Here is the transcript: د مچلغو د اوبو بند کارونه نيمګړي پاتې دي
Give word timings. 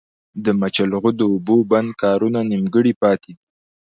د 0.43 0.45
مچلغو 0.61 1.11
د 1.19 1.21
اوبو 1.31 1.57
بند 1.71 1.89
کارونه 2.01 2.39
نيمګړي 2.51 2.93
پاتې 3.01 3.31
دي 3.37 3.43